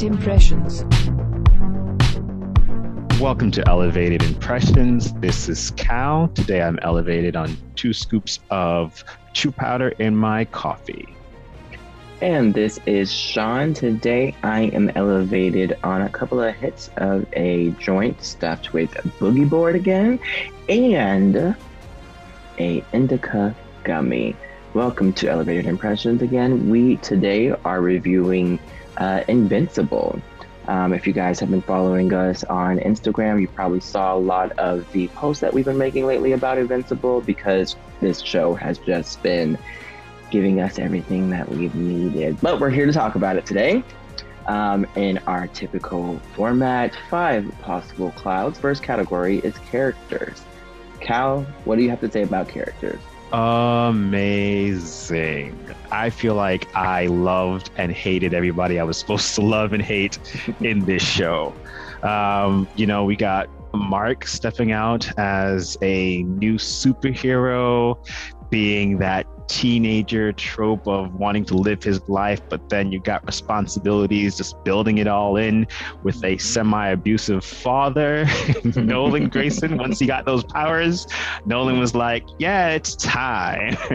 [0.00, 0.84] Welcome Elevated Impressions.
[3.20, 5.12] Welcome to Elevated Impressions.
[5.20, 6.28] This is Cal.
[6.28, 11.06] Today I'm elevated on two scoops of chew powder in my coffee.
[12.22, 13.74] And this is Sean.
[13.74, 19.50] Today I am elevated on a couple of hits of a joint stuffed with boogie
[19.50, 20.18] board again
[20.70, 21.54] and
[22.58, 23.54] a indica
[23.84, 24.34] gummy.
[24.72, 26.70] Welcome to Elevated Impressions again.
[26.70, 28.58] We today are reviewing
[29.00, 30.20] uh, Invincible.
[30.68, 34.52] Um, if you guys have been following us on Instagram, you probably saw a lot
[34.52, 39.20] of the posts that we've been making lately about Invincible because this show has just
[39.22, 39.58] been
[40.30, 42.40] giving us everything that we've needed.
[42.40, 43.82] But we're here to talk about it today.
[44.46, 48.58] Um, in our typical format, five possible clouds.
[48.58, 50.42] First category is characters.
[51.00, 53.00] Cal, what do you have to say about characters?
[53.32, 55.18] Amazing.
[55.92, 60.18] I feel like I loved and hated everybody I was supposed to love and hate
[60.60, 61.54] in this show.
[62.02, 67.96] Um, you know, we got Mark stepping out as a new superhero,
[68.50, 74.36] being that teenager trope of wanting to live his life, but then you got responsibilities,
[74.36, 75.66] just building it all in
[76.04, 78.26] with a semi abusive father,
[78.76, 79.76] Nolan Grayson.
[79.76, 81.04] Once he got those powers,
[81.46, 83.76] Nolan was like, Yeah, it's time.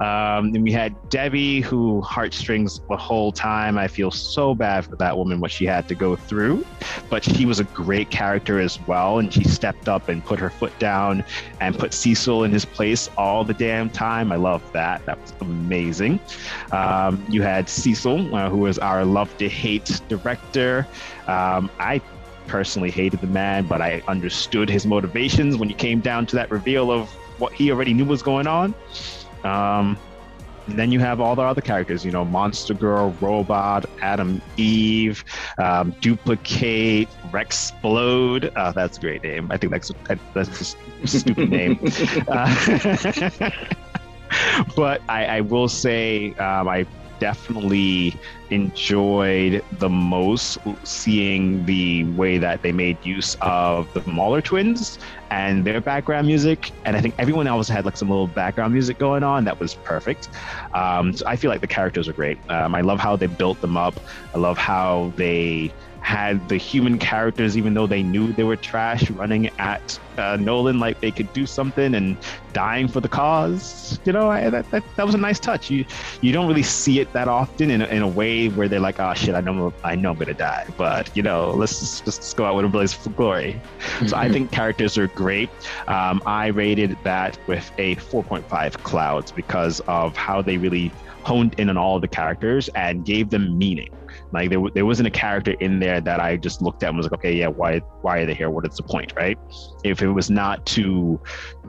[0.00, 3.78] um, and we had Debbie, who heartstrings the whole time.
[3.78, 6.66] I feel so bad for that woman, what she had to go through,
[7.08, 9.20] but she was a great character as well.
[9.20, 11.24] And she stepped up and put her foot down
[11.60, 14.32] and put Cecil in his place all the damn time.
[14.32, 15.04] I love loved that.
[15.04, 16.18] That was amazing.
[16.72, 20.86] Um, you had Cecil, uh, who was our love to hate director.
[21.26, 22.00] Um, I
[22.46, 26.50] personally hated the man, but I understood his motivations when you came down to that
[26.50, 28.74] reveal of what he already knew was going on.
[29.44, 29.98] Um,
[30.68, 35.22] and then you have all the other characters, you know, Monster Girl, Robot, Atom Eve,
[35.58, 38.50] um, Dupli-Kate, Rexplode.
[38.56, 39.48] Uh, that's a great name.
[39.50, 39.92] I think that's
[40.34, 41.78] that's a stupid name.
[42.26, 43.50] Uh,
[44.76, 46.86] but I, I, will say um, I
[47.18, 48.14] definitely
[48.50, 54.98] enjoyed the most seeing the way that they made use of the Mauler twins
[55.30, 56.70] and their background music.
[56.84, 59.74] And I think everyone else had like some little background music going on that was
[59.74, 60.28] perfect.
[60.74, 62.38] Um, so I feel like the characters are great.
[62.50, 63.98] Um, I love how they built them up.
[64.34, 65.72] I love how they
[66.06, 70.78] had the human characters, even though they knew they were trash, running at uh, Nolan
[70.78, 72.16] like they could do something and
[72.52, 73.98] dying for the cause.
[74.04, 75.68] You know, I, that, that, that was a nice touch.
[75.68, 75.84] You
[76.20, 79.00] you don't really see it that often in a, in a way where they're like,
[79.00, 82.36] oh shit, I know I know I'm gonna die, but you know, let's just, just
[82.36, 83.60] go out with a blaze for glory.
[84.06, 85.50] so I think characters are great.
[85.88, 90.92] Um, I rated that with a 4.5 clouds because of how they really
[91.24, 93.90] honed in on all the characters and gave them meaning.
[94.32, 97.06] Like there, there wasn't a character in there that I just looked at and was
[97.06, 98.50] like, okay, yeah, why, why are they here?
[98.50, 99.38] What is the point, right?
[99.84, 101.20] If it was not to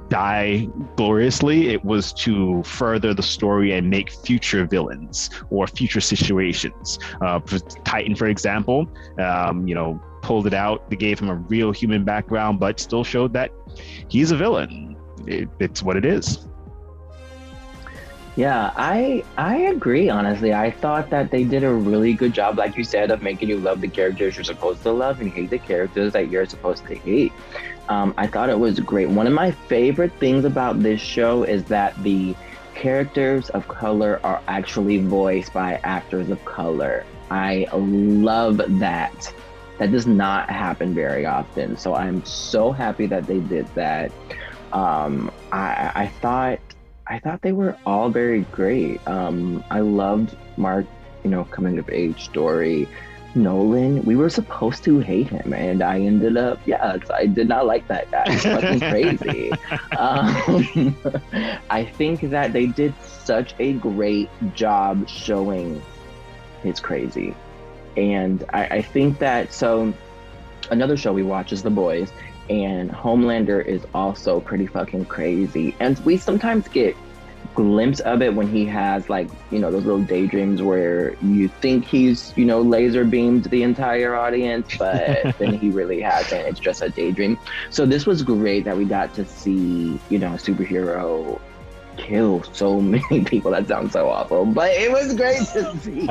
[0.10, 7.00] die gloriously, it was to further the story and make future villains or future situations.
[7.22, 10.90] Uh, for Titan, for example, um, you know, pulled it out.
[10.90, 13.52] They gave him a real human background, but still showed that
[14.08, 14.98] he's a villain.
[15.26, 16.48] It, it's what it is.
[18.38, 20.10] Yeah, I I agree.
[20.10, 23.50] Honestly, I thought that they did a really good job, like you said, of making
[23.50, 26.86] you love the characters you're supposed to love and hate the characters that you're supposed
[26.86, 27.34] to hate.
[27.90, 29.10] Um, I thought it was great.
[29.10, 32.36] One of my favorite things about this show is that the
[32.76, 37.08] characters of color are actually voiced by actors of color.
[37.32, 39.34] I love that.
[39.80, 41.76] That does not happen very often.
[41.76, 44.12] So I'm so happy that they did that.
[44.74, 46.60] Um, I, I thought
[47.10, 49.06] I thought they were all very great.
[49.08, 50.86] Um, I loved Mark,
[51.24, 52.88] you know, coming of age story.
[53.36, 57.66] Nolan, we were supposed to hate him, and I ended up, yeah, I did not
[57.66, 58.32] like that guy.
[58.32, 59.52] He's fucking crazy.
[59.96, 60.96] Um,
[61.70, 65.82] I think that they did such a great job showing
[66.64, 67.36] his crazy.
[67.96, 69.94] And I, I think that, so
[70.72, 72.12] another show we watch is The Boys,
[72.50, 75.76] and Homelander is also pretty fucking crazy.
[75.80, 76.96] And we sometimes get
[77.56, 81.86] glimpse of it when he has like, you know, those little daydreams where you think
[81.86, 86.48] he's, you know, laser beamed the entire audience, but then he really hasn't.
[86.48, 87.38] It's just a daydream.
[87.72, 91.42] So this was great that we got to see, you know, a superhero
[91.98, 93.52] kill so many people.
[93.52, 96.08] That sounds so awful, but it was great to see.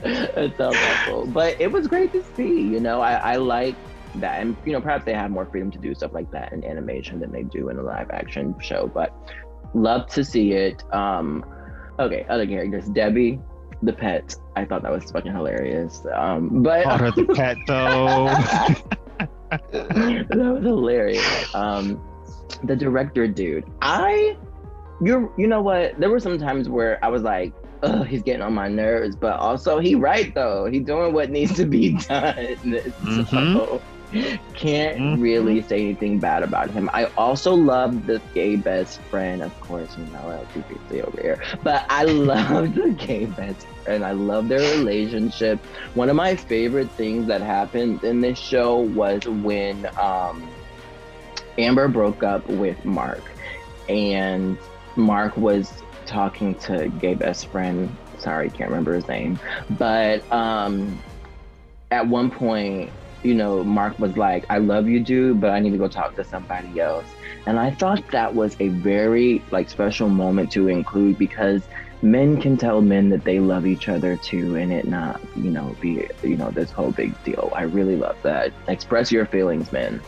[0.04, 1.26] it's awful.
[1.26, 2.60] But it was great to see.
[2.60, 3.76] You know, I, I like
[4.16, 6.64] that, and you know, perhaps they have more freedom to do stuff like that in
[6.64, 8.90] animation than they do in a live action show.
[8.92, 9.14] But
[9.74, 10.82] love to see it.
[10.94, 11.44] Um,
[11.98, 12.86] okay, other characters.
[12.88, 13.40] Debbie,
[13.82, 14.34] the pet.
[14.56, 16.04] I thought that was fucking hilarious.
[16.12, 18.26] Um, but Otter the pet, though.
[19.50, 21.54] that was hilarious.
[21.54, 22.02] Um,
[22.64, 24.36] the director dude, I,
[25.00, 25.98] you're, you know what?
[25.98, 29.38] There were some times where I was like, Ugh, he's getting on my nerves, but
[29.38, 30.66] also he right though.
[30.66, 32.82] He doing what needs to be done.
[33.08, 33.82] So
[34.54, 35.20] can't Mhm.
[35.20, 36.88] really say anything bad about him.
[36.92, 41.40] I also love the gay best friend, of course, you know, LGBT over here.
[41.62, 44.04] But I love the gay best friend.
[44.04, 45.64] I love their relationship.
[45.94, 50.50] One of my favorite things that happened in this show was when um,
[51.58, 53.22] Amber broke up with Mark,
[53.88, 54.58] and
[54.96, 57.94] Mark was talking to gay best friend.
[58.18, 59.38] Sorry, can't remember his name,
[59.78, 61.00] but um,
[61.92, 62.90] at one point,
[63.22, 66.16] you know, Mark was like, "I love you, dude, but I need to go talk
[66.16, 67.06] to somebody else."
[67.46, 71.62] And I thought that was a very like special moment to include because
[72.02, 75.76] men can tell men that they love each other too, and it not, you know,
[75.80, 77.52] be you know this whole big deal.
[77.54, 78.52] I really love that.
[78.66, 80.00] Express your feelings, men.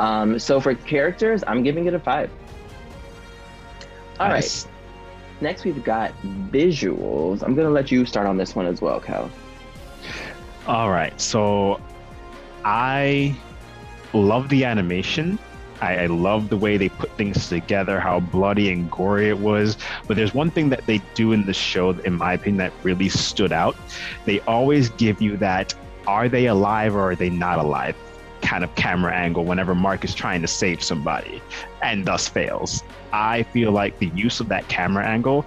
[0.00, 2.30] Um, so for characters, I'm giving it a five.
[4.20, 4.66] All right.
[5.42, 6.12] Next, we've got
[6.50, 7.42] visuals.
[7.42, 9.28] I'm gonna let you start on this one as well, Cal.
[10.68, 11.20] All right.
[11.20, 11.80] So
[12.64, 13.36] I
[14.14, 15.40] love the animation.
[15.80, 19.76] I, I love the way they put things together, how bloody and gory it was.
[20.06, 23.08] But there's one thing that they do in the show, in my opinion, that really
[23.08, 23.74] stood out.
[24.24, 25.74] They always give you that
[26.06, 27.96] are they alive or are they not alive
[28.52, 31.40] kind of camera angle whenever Mark is trying to save somebody
[31.82, 32.82] and thus fails.
[33.10, 35.46] I feel like the use of that camera angle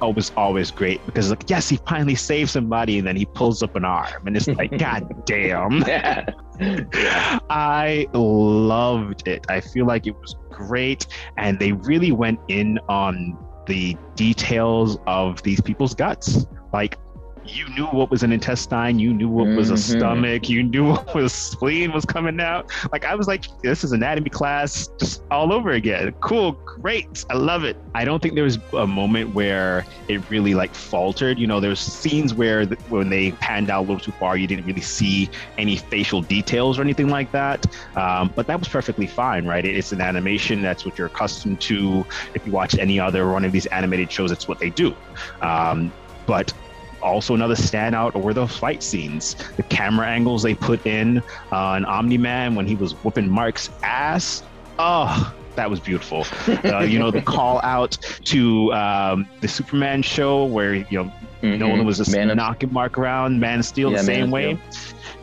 [0.00, 3.76] was always great because like yes he finally saves somebody and then he pulls up
[3.76, 5.84] an arm and it's like god damn.
[7.48, 9.46] I loved it.
[9.48, 11.06] I feel like it was great
[11.36, 16.44] and they really went in on the details of these people's guts.
[16.72, 16.98] Like
[17.44, 19.96] you knew what was an intestine, you knew what was a Mhm.
[19.98, 22.70] stomach, you knew what was spleen was coming out.
[22.92, 26.14] Like I was like, this is anatomy class just all over again.
[26.20, 27.76] Cool, great, I love it.
[27.94, 31.38] I don't think there was a moment where it really like faltered.
[31.38, 34.46] You know, there's scenes where the, when they panned out a little too far, you
[34.46, 35.28] didn't really see
[35.58, 37.66] any facial details or anything like that.
[37.96, 39.64] Um, but that was perfectly fine, right?
[39.64, 40.62] It- It's an animation.
[40.62, 42.06] That's what you're accustomed to.
[42.34, 44.94] If you watch any other one of these animated shows, it's what they do.
[45.40, 45.92] Um,
[46.26, 46.52] but
[47.02, 49.34] also another standout were those fight scenes.
[49.56, 54.42] The camera angles they put in on omni-man when he was whooping mark's ass.
[54.78, 56.26] Oh that was beautiful.
[56.64, 61.12] Uh, you know the call out to um, the superman show where you know
[61.42, 62.18] nolan was just Mm-hmm.
[62.20, 63.38] Man of- knocking mark around.
[63.40, 64.58] Man of steel Yeah, the same of way.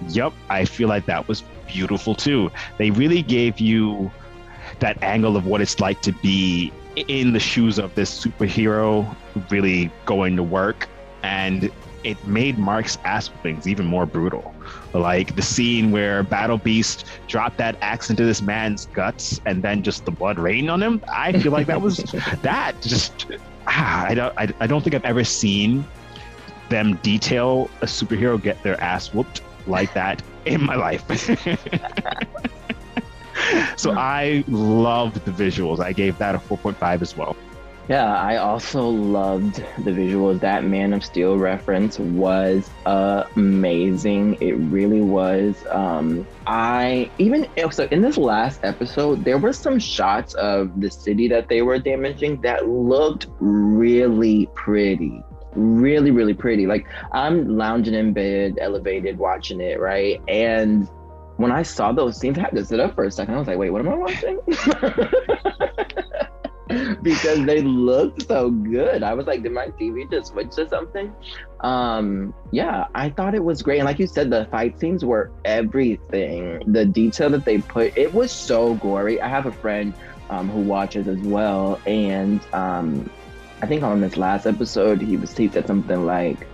[0.10, 2.52] Yep i feel like that was beautiful too.
[2.78, 4.12] They really gave you
[4.80, 6.72] that angle of what it's like to be
[7.08, 9.16] in the shoes of this superhero
[9.50, 10.88] really going to work
[11.24, 11.72] and
[12.04, 13.30] it made Mark's ass
[13.66, 14.54] even more brutal.
[14.94, 19.84] Like the scene where Battle Beast dropped that axe into this man's guts and then
[19.84, 21.04] just the blood rained on him.
[21.12, 21.98] I feel like that was
[22.42, 23.28] that just
[23.68, 25.86] ah, I don't I, I don't think I've ever seen
[26.70, 31.04] them detail a superhero get their ass whooped like that in my life.
[33.78, 35.80] so I loved the visuals.
[35.80, 37.36] I gave that a 4.5 as well.
[37.90, 40.42] Yeah, I also loved the visuals.
[40.42, 44.38] That Man of Steel reference was amazing.
[44.42, 45.66] It really was.
[45.72, 51.28] Um, I even so in this last episode, there were some shots of the city
[51.30, 55.24] that they were damaging that looked really pretty.
[55.56, 56.68] Really, really pretty.
[56.68, 60.22] Like I'm lounging in bed, elevated, watching it, right?
[60.28, 60.88] And
[61.38, 63.34] when I saw those scenes, I had to sit up for a second.
[63.34, 64.40] I was like, wait, what am I watching?
[67.02, 69.02] because they looked so good.
[69.02, 71.14] I was like, did my TV just switch to something?
[71.62, 73.80] Um, yeah, I thought it was great.
[73.80, 76.62] And like you said, the fight scenes were everything.
[76.68, 79.20] The detail that they put, it was so gory.
[79.20, 79.94] I have a friend
[80.30, 83.10] um, who watches as well, and um,
[83.62, 86.48] I think on this last episode, he was he said something like,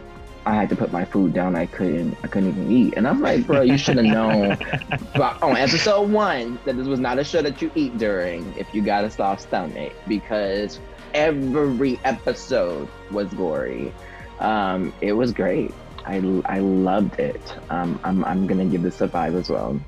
[0.45, 1.55] I had to put my food down.
[1.55, 2.15] I couldn't.
[2.23, 2.93] I couldn't even eat.
[2.97, 4.57] And I'm like, bro, you should have known
[5.15, 8.71] but on episode one that this was not a show that you eat during if
[8.73, 10.79] you got a soft stomach because
[11.15, 13.91] every episode was gory.
[14.39, 15.73] Um, it was great.
[16.05, 17.41] I, I loved it.
[17.71, 19.79] Um, I'm, I'm gonna give this a five as well.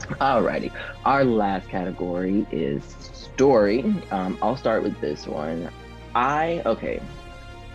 [0.00, 0.72] Alrighty,
[1.04, 2.82] our last category is
[3.12, 3.82] story.
[4.10, 5.70] Um, I'll start with this one.
[6.14, 7.00] I okay,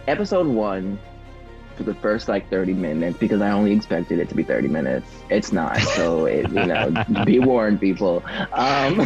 [0.07, 1.00] episode one
[1.75, 5.07] for the first like 30 minutes because I only expected it to be 30 minutes.
[5.29, 5.79] It's not.
[5.79, 6.93] So it, you know,
[7.25, 8.23] be warned, people.
[8.53, 9.01] Um,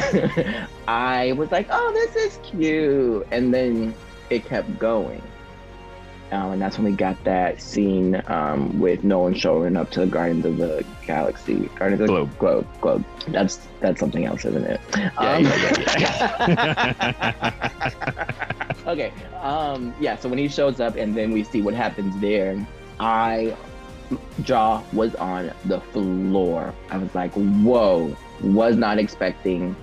[0.87, 3.93] I was like, oh, this is cute, and then
[4.29, 5.21] it kept going.
[6.31, 10.07] Um, and that's when we got that scene um, with Nolan showing up to the
[10.07, 12.37] Guardians of the Galaxy, Guardians of the Globe.
[12.39, 12.67] Globe.
[12.81, 13.05] Globe.
[13.27, 14.81] That's that's something else, isn't it?
[14.97, 18.51] Yeah, Um, yeah, yeah.
[18.87, 19.11] okay.
[19.41, 20.15] Um, yeah.
[20.15, 22.65] So when he shows up, and then we see what happens there,
[22.99, 23.55] I
[24.43, 26.73] jaw was on the floor.
[26.89, 29.75] I was like, "Whoa!" Was not expecting.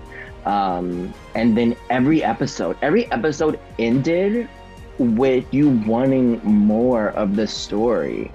[0.45, 4.49] Um, and then every episode, every episode ended
[4.99, 8.31] with you wanting more of the story.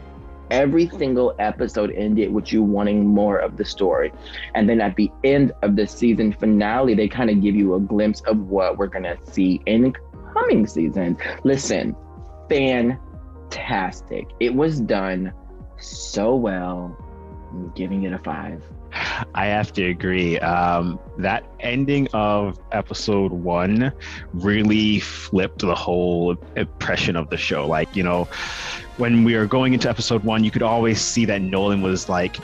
[0.49, 4.13] Every single episode ended with you wanting more of the story.
[4.55, 7.79] And then at the end of the season finale, they kind of give you a
[7.81, 9.93] glimpse of what we're going to see in
[10.33, 11.17] coming season.
[11.43, 11.95] Listen,
[12.49, 14.27] fantastic.
[14.39, 15.33] It was done
[15.79, 16.95] so well.
[17.51, 18.63] I'm giving it a five.
[19.35, 20.39] I have to agree.
[20.39, 23.91] Um, that ending of episode one
[24.33, 27.67] really flipped the whole impression of the show.
[27.67, 28.25] Like, you know,
[28.97, 32.37] when we were going into episode one, you could always see that Nolan was like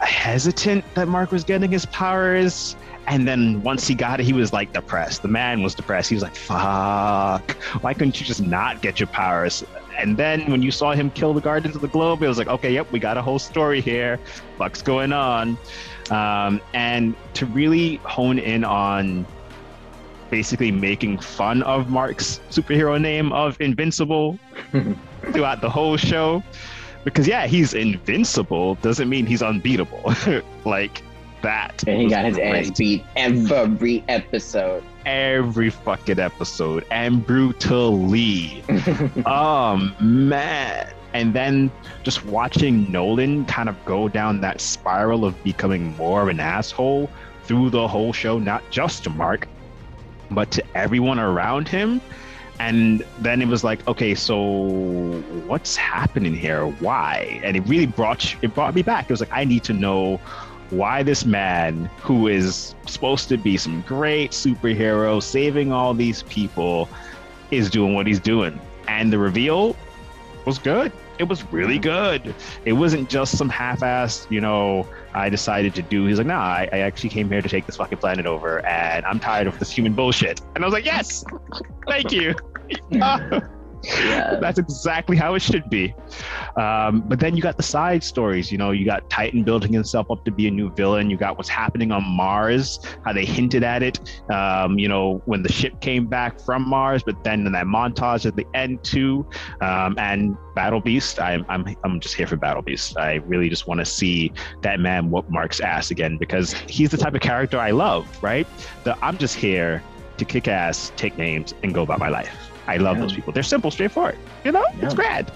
[0.00, 2.76] hesitant that Mark was getting his powers.
[3.08, 5.22] And then once he got it, he was like depressed.
[5.22, 6.10] The man was depressed.
[6.10, 7.50] He was like, fuck,
[7.80, 9.64] why couldn't you just not get your powers?
[9.98, 12.48] And then when you saw him kill the Guardians of the Globe, it was like,
[12.48, 14.20] okay, yep, we got a whole story here.
[14.58, 15.56] Fuck's going on.
[16.10, 19.26] Um, and to really hone in on
[20.30, 24.38] basically making fun of Mark's superhero name of Invincible
[25.32, 26.42] throughout the whole show.
[27.04, 30.12] Because, yeah, he's invincible, doesn't mean he's unbeatable.
[30.66, 31.02] like,
[31.42, 31.82] that.
[31.86, 34.82] And he got his great ass beat every episode.
[35.06, 38.62] every fucking episode and brutally.
[39.26, 40.92] oh man.
[41.14, 41.70] And then
[42.02, 47.10] just watching Nolan kind of go down that spiral of becoming more of an asshole
[47.44, 49.48] through the whole show, not just to Mark,
[50.30, 52.00] but to everyone around him.
[52.60, 54.68] And then it was like, okay, so
[55.46, 56.66] what's happening here?
[56.66, 57.40] Why?
[57.44, 59.04] And it really brought it brought me back.
[59.04, 60.20] It was like I need to know
[60.70, 66.88] why this man who is supposed to be some great superhero saving all these people
[67.50, 68.60] is doing what he's doing.
[68.86, 69.76] And the reveal
[70.44, 70.92] was good.
[71.18, 72.26] It was really mm-hmm.
[72.26, 72.34] good.
[72.64, 76.06] It wasn't just some half-assed, you know, I decided to do.
[76.06, 79.04] He's like, nah, I, I actually came here to take this fucking planet over and
[79.04, 80.40] I'm tired of this human bullshit.
[80.54, 81.24] And I was like, yes,
[81.86, 82.34] thank you.
[83.84, 84.36] Yeah.
[84.40, 85.94] That's exactly how it should be.
[86.56, 88.50] Um, but then you got the side stories.
[88.50, 91.10] You know, you got Titan building himself up to be a new villain.
[91.10, 94.22] You got what's happening on Mars, how they hinted at it.
[94.30, 98.26] Um, you know, when the ship came back from Mars, but then in that montage
[98.26, 99.26] at the end too.
[99.60, 102.98] Um, and Battle Beast, I'm I'm I'm just here for Battle Beast.
[102.98, 104.32] I really just want to see
[104.62, 108.06] that man whoop Mark's ass again because he's the type of character I love.
[108.22, 108.46] Right?
[108.84, 109.82] The I'm just here
[110.16, 112.50] to kick ass, take names, and go about my life.
[112.68, 113.02] I love Yeah.
[113.02, 113.32] those people.
[113.32, 114.18] They're simple, straightforward.
[114.44, 114.94] You know, it's Yeah.
[114.94, 115.32] grad.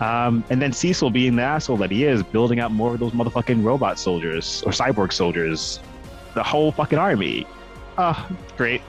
[0.00, 3.12] Um, and then Cecil being the asshole that he is, building out more of those
[3.12, 5.78] motherfucking robot soldiers or cyborg soldiers,
[6.34, 7.46] the whole fucking army.
[7.96, 8.26] Oh,
[8.56, 8.82] great.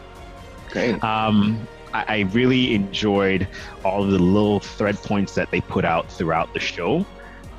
[0.72, 1.02] Great.
[1.04, 1.60] Um,
[1.94, 3.48] I, I really enjoyed
[3.84, 7.06] all of the little thread points that they put out throughout the show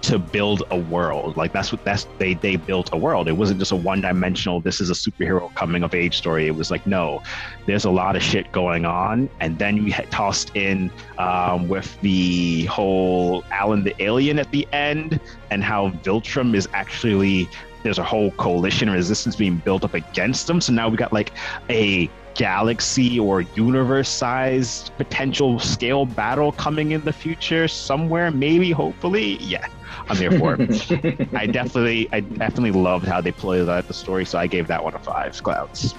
[0.06, 1.36] to build a world.
[1.36, 3.28] Like that's what that's they they built a world.
[3.28, 4.60] It wasn't just a one dimensional.
[4.60, 6.46] This is a superhero coming of age story.
[6.46, 7.22] It was like no,
[7.66, 12.00] there's a lot of shit going on, and then you had tossed in um, with
[12.02, 15.18] the whole Allen the alien at the end,
[15.50, 17.48] and how Viltrum is actually
[17.82, 20.60] there's a whole coalition resistance being built up against them.
[20.60, 21.32] So now we got like
[21.68, 29.38] a galaxy or universe sized potential scale battle coming in the future somewhere maybe hopefully
[29.38, 29.66] yeah
[30.08, 34.24] i'm here for it i definitely i definitely loved how they played out the story
[34.24, 35.94] so i gave that one a five clouds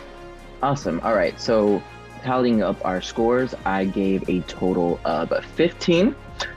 [0.63, 0.99] Awesome.
[1.01, 1.39] All right.
[1.39, 1.81] So,
[2.23, 6.15] tallying up our scores, I gave a total of 15.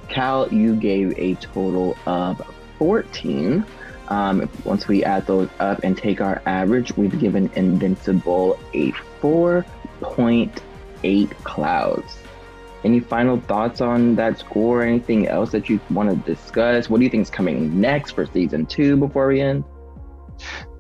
[0.09, 2.41] Cal, you gave a total of
[2.79, 3.65] 14.
[4.09, 11.31] Um, once we add those up and take our average, we've given Invincible a 4.8
[11.45, 12.19] clouds.
[12.85, 14.83] Any final thoughts on that score?
[14.83, 16.89] Anything else that you want to discuss?
[16.89, 19.65] What do you think is coming next for season two before we end?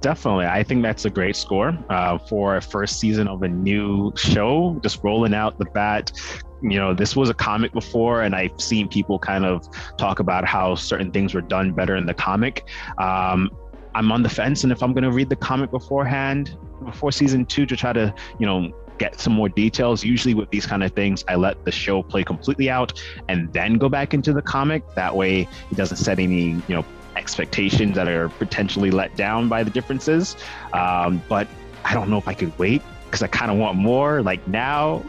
[0.00, 0.46] Definitely.
[0.46, 4.80] I think that's a great score uh, for a first season of a new show.
[4.82, 6.10] Just rolling out the bat.
[6.62, 9.66] You know, this was a comic before, and I've seen people kind of
[9.96, 12.66] talk about how certain things were done better in the comic.
[12.98, 13.50] Um,
[13.94, 17.44] I'm on the fence, and if I'm going to read the comic beforehand, before season
[17.44, 20.04] two, to try to, you know, get some more details.
[20.04, 22.92] Usually with these kind of things, I let the show play completely out
[23.28, 24.82] and then go back into the comic.
[24.94, 26.84] That way, it doesn't set any, you know,
[27.16, 30.36] expectations that are potentially let down by the differences.
[30.74, 31.48] Um, but
[31.84, 34.22] I don't know if I could wait because I kind of want more.
[34.22, 35.02] Like now,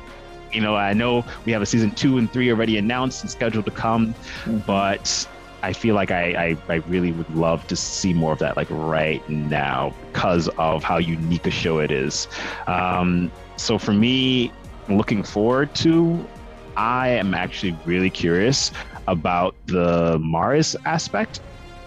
[0.54, 3.66] you know, I know we have a season two and three already announced and scheduled
[3.66, 4.60] to come, Mm-hmm.
[4.60, 5.28] but
[5.64, 8.68] I feel like I, I, I really would love to see more of that like
[8.70, 12.28] right now because of how unique a show it is.
[12.68, 14.52] Um, so for me,
[14.90, 16.28] looking forward to,
[16.76, 18.72] I am actually really curious
[19.08, 21.42] about the Mars aspect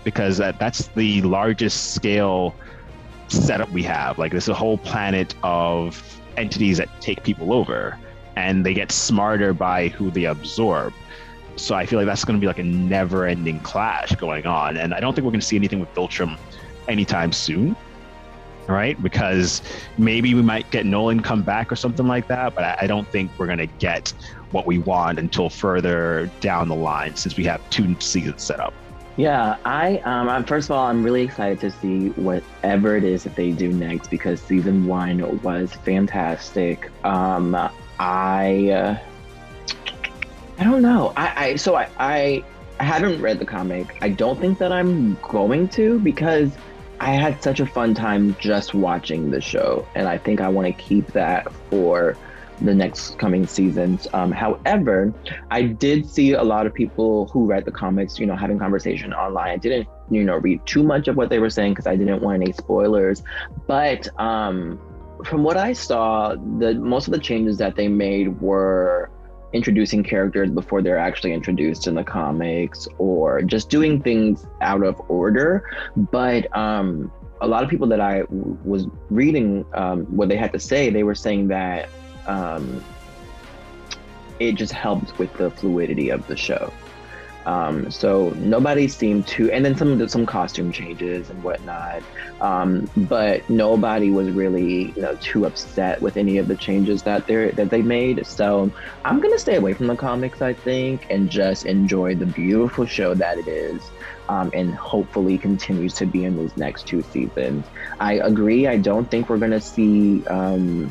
[0.04, 2.54] because that, that's the largest scale
[3.28, 4.18] setup we have.
[4.18, 7.98] Like there's a whole planet of entities that take people over
[8.36, 10.92] and they get smarter by who they absorb.
[11.56, 14.92] So I feel like that's going to be like a never-ending clash going on, and
[14.92, 16.38] I don't think we're going to see anything with Viltrum
[16.88, 17.76] anytime soon,
[18.66, 19.00] right?
[19.02, 19.62] Because
[19.96, 23.08] maybe we might get Nolan come back or something like that, but I, I don't
[23.08, 24.12] think we're going to get
[24.50, 28.74] what we want until further down the line, since we have two seasons set up.
[29.16, 33.22] Yeah, I um I'm, first of all I'm really excited to see whatever it is
[33.22, 36.90] that they do next because season one was fantastic.
[37.04, 37.56] Um,
[38.00, 38.98] I uh,
[40.58, 41.12] I don't know.
[41.16, 42.44] I, I so I, I
[42.78, 43.96] I haven't read the comic.
[44.00, 46.52] I don't think that I'm going to because
[47.00, 50.66] I had such a fun time just watching the show, and I think I want
[50.66, 52.16] to keep that for
[52.60, 54.06] the next coming seasons.
[54.12, 55.12] Um, however,
[55.50, 59.12] I did see a lot of people who read the comics, you know, having conversation
[59.12, 59.50] online.
[59.50, 62.22] I didn't, you know, read too much of what they were saying because I didn't
[62.22, 63.22] want any spoilers.
[63.66, 64.80] But um,
[65.24, 69.10] from what I saw, the most of the changes that they made were
[69.54, 75.00] introducing characters before they're actually introduced in the comics or just doing things out of
[75.08, 75.64] order.
[75.96, 80.52] But um, a lot of people that I w- was reading um, what they had
[80.52, 81.88] to say, they were saying that
[82.26, 82.82] um,
[84.40, 86.72] it just helped with the fluidity of the show.
[87.46, 92.02] Um, so nobody seemed to, and then some some costume changes and whatnot.
[92.40, 97.26] Um, but nobody was really, you know, too upset with any of the changes that
[97.26, 98.26] they that they made.
[98.26, 98.72] So
[99.04, 103.14] I'm gonna stay away from the comics, I think, and just enjoy the beautiful show
[103.14, 103.82] that it is.
[104.28, 107.66] Um, and hopefully continues to be in these next two seasons.
[108.00, 108.66] I agree.
[108.66, 110.90] I don't think we're gonna see um,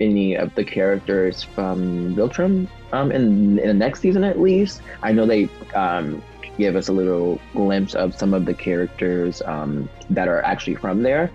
[0.00, 4.80] any of the characters from Viltrum um, in, in the next season at least.
[5.02, 6.22] I know they um,
[6.58, 11.02] give us a little glimpse of some of the characters um, that are actually from
[11.02, 11.30] there.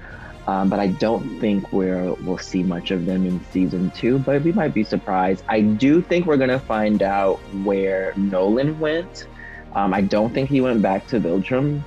[0.47, 4.43] Um, but I don't think we're, we'll see much of them in season two, but
[4.43, 5.43] we might be surprised.
[5.49, 9.28] I do think we're going to find out where Nolan went.
[9.73, 11.82] Um, I don't think he went back to Viltrum.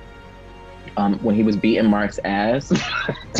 [0.99, 2.69] Um, when he was beating Mark's ass,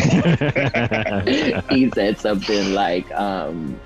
[1.70, 3.78] he said something like, um,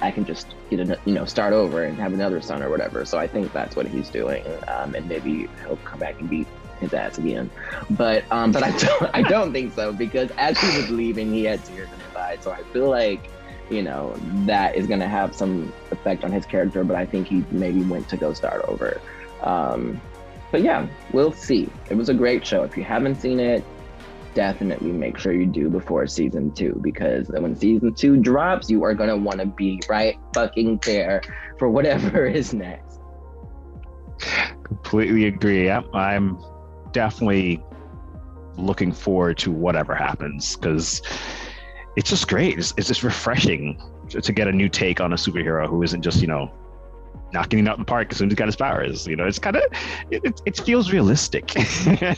[0.00, 3.16] "I can just get you know start over and have another son or whatever." So
[3.16, 6.48] I think that's what he's doing, um, and maybe he'll come back and beat
[6.80, 7.48] his ass again.
[7.90, 11.44] But um, but I don't I don't think so because as he was leaving, he
[11.44, 12.38] had tears in his eyes.
[12.40, 13.30] So I feel like
[13.70, 14.16] you know
[14.46, 16.82] that is going to have some effect on his character.
[16.82, 19.00] But I think he maybe went to go start over.
[19.42, 20.00] Um,
[20.56, 21.68] but yeah, we'll see.
[21.90, 22.62] It was a great show.
[22.62, 23.62] If you haven't seen it,
[24.32, 28.94] definitely make sure you do before season two because when season two drops, you are
[28.94, 31.20] gonna want to be right fucking there
[31.58, 33.00] for whatever is next.
[34.64, 35.66] Completely agree.
[35.66, 36.38] Yep, I'm
[36.92, 37.62] definitely
[38.56, 41.02] looking forward to whatever happens because
[41.96, 42.58] it's just great.
[42.58, 46.00] It's, it's just refreshing to, to get a new take on a superhero who isn't
[46.00, 46.50] just you know
[47.32, 49.06] knocking it out of the park as soon as he got his powers.
[49.06, 49.62] You know, it's kind of
[50.10, 51.52] it, it, it feels realistic.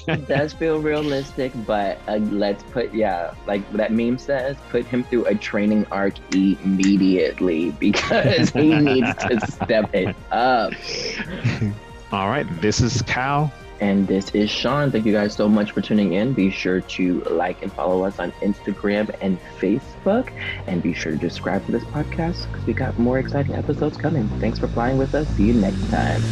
[0.08, 5.04] It does feel realistic, but uh, let's put yeah, like that meme says, put him
[5.04, 10.72] through a training arc immediately because he needs to step it up.
[12.10, 13.52] All right, this is Cal.
[13.80, 14.90] And this is Sean.
[14.90, 16.32] Thank you guys so much for tuning in.
[16.32, 20.32] Be sure to like and follow us on Instagram and Facebook.
[20.66, 24.28] And be sure to subscribe to this podcast because we got more exciting episodes coming.
[24.40, 25.28] Thanks for flying with us.
[25.36, 26.22] See you next time.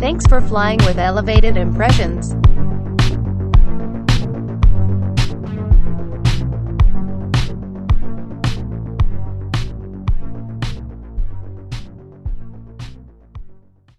[0.00, 2.34] Thanks for flying with Elevated Impressions.